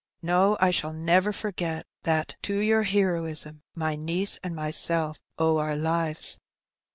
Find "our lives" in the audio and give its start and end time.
5.59-6.39